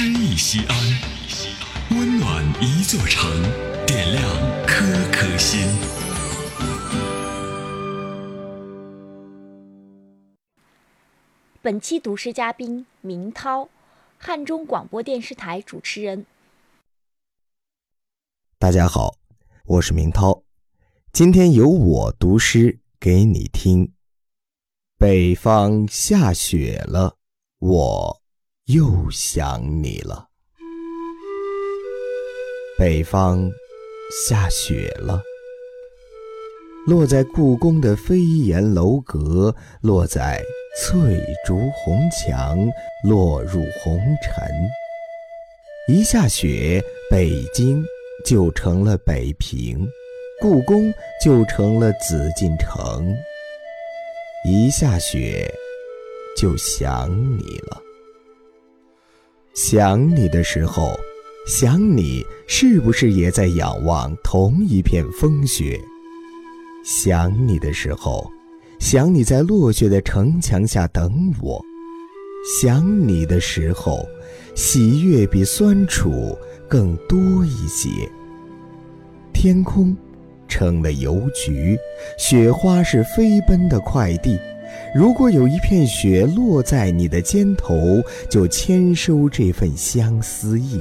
[0.00, 0.78] 诗意西安，
[1.90, 3.28] 温暖一座城，
[3.84, 4.22] 点亮
[4.64, 5.58] 颗颗心。
[11.60, 13.68] 本期读诗嘉宾明涛，
[14.18, 16.24] 汉中广播电视台主持人。
[18.56, 19.16] 大家好，
[19.64, 20.44] 我是明涛，
[21.12, 23.92] 今天由我读诗给你听。
[24.96, 27.16] 北方下雪了，
[27.58, 28.22] 我
[28.68, 30.28] 又想你了。
[32.78, 33.50] 北方
[34.26, 35.22] 下雪了，
[36.86, 40.42] 落在故宫的飞檐楼阁，落在
[40.78, 42.58] 翠竹红墙，
[43.04, 44.46] 落入红尘。
[45.88, 47.82] 一下雪，北京
[48.22, 49.88] 就成了北平，
[50.42, 50.92] 故宫
[51.24, 53.16] 就成了紫禁城。
[54.44, 55.50] 一下雪，
[56.36, 57.82] 就想你了。
[59.60, 60.96] 想你的时候，
[61.44, 65.80] 想你是不是也在仰望同一片风雪？
[66.84, 68.30] 想你的时候，
[68.78, 71.60] 想你在落雪的城墙下等我。
[72.60, 74.08] 想你的时候，
[74.54, 77.88] 喜悦比酸楚更多一些。
[79.34, 79.94] 天空。
[80.46, 81.76] 成了邮局，
[82.16, 84.38] 雪花是飞奔的快递。
[84.94, 90.80] 如果有一片雪落在你的肩头，就签收这份相思意；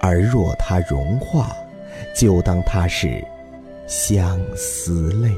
[0.00, 1.56] 而若它融化，
[2.14, 3.24] 就当它是
[3.86, 5.30] 相思泪。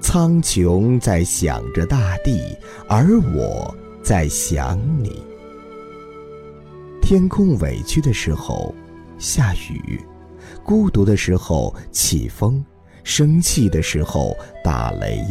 [0.00, 2.56] 苍穹在想着大地，
[2.88, 5.22] 而我在想你。
[7.00, 8.74] 天空委屈的时候，
[9.18, 10.00] 下雨。
[10.64, 12.64] 孤独的时候起风，
[13.04, 15.24] 生气的时候打雷，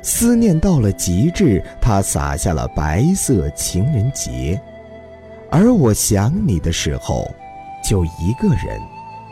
[0.00, 4.60] 思念到了极致，它洒下了白色情人节。
[5.50, 7.30] 而我想你的时候，
[7.84, 8.80] 就一个人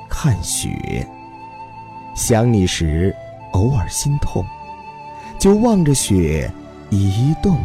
[0.08, 1.06] 看雪。
[2.14, 3.14] 想你时，
[3.52, 4.44] 偶尔心痛，
[5.38, 6.50] 就望着雪
[6.90, 7.56] 一动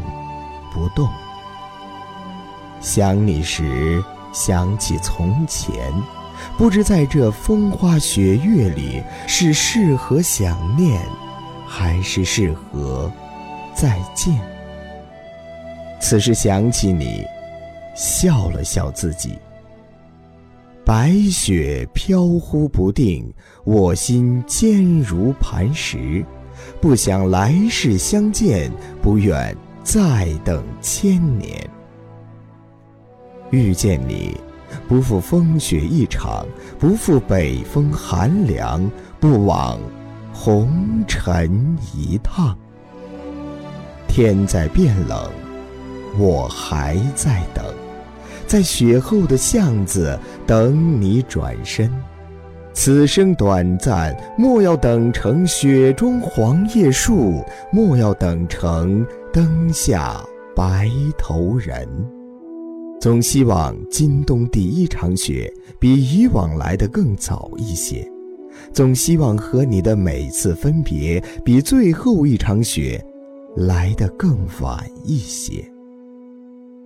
[0.74, 1.10] 不动。
[2.80, 5.92] 想你时，想起从前。
[6.58, 11.02] 不知在这风花雪月里，是适合想念，
[11.78, 13.12] 还是适合
[13.74, 14.34] 再见？
[16.00, 17.22] 此时想起你，
[17.94, 19.38] 笑了笑自己。
[20.86, 23.30] 白雪飘忽不定，
[23.66, 26.26] 我心坚如磐石。
[26.80, 28.72] 不想来世相见，
[29.02, 29.54] 不愿
[29.84, 31.70] 再等千年。
[33.50, 34.40] 遇见你。
[34.88, 36.46] 不负风雪一场，
[36.80, 39.80] 不负北风寒凉，不枉
[40.38, 42.56] 红尘一趟。
[44.06, 45.32] 天在变冷，
[46.20, 47.66] 我还在等，
[48.46, 51.90] 在雪后的巷子等你转身。
[52.74, 57.42] 此生短暂，莫要等成雪中黄叶树，
[57.72, 60.22] 莫要等成灯下
[60.54, 61.88] 白头人。
[63.00, 68.06] 总希望今冬第一场雪比以往来的更早一些，
[68.74, 73.04] 总希望和你的每次分别比最后一场雪
[73.56, 75.66] 来得更晚一些。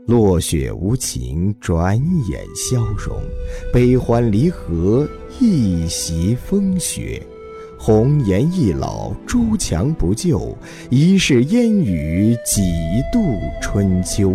[0.07, 1.95] 落雪无情，转
[2.29, 3.22] 眼消融；
[3.72, 5.07] 悲欢离合，
[5.39, 7.22] 一袭风雪。
[7.78, 10.57] 红颜易老，朱墙不旧，
[10.89, 12.62] 一世烟雨，几
[13.13, 14.34] 度春秋。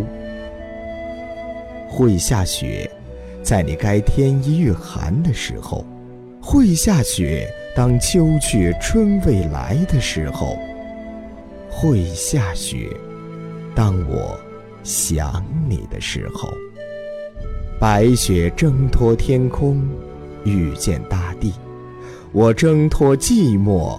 [1.89, 2.91] 会下雪，
[3.43, 5.85] 在你该添衣御寒的时候；
[6.47, 10.59] 会下雪，当秋去春未来的时候；
[11.71, 12.91] 会下雪，
[13.75, 14.39] 当我
[14.83, 16.53] 想你的时候。
[17.81, 19.83] 白雪挣脱天空，
[20.45, 21.51] 遇见大地；
[22.31, 23.99] 我挣脱寂寞，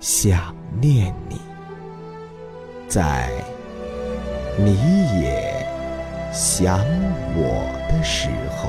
[0.00, 1.36] 想念你。
[2.88, 3.30] 在，
[4.56, 4.74] 你
[5.22, 5.56] 也。
[6.32, 6.80] 想
[7.34, 8.68] 我的时候。